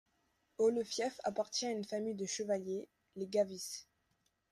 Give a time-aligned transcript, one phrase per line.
[0.57, 3.85] Au le fief appartient à une famille de chevaliers, les Gavis.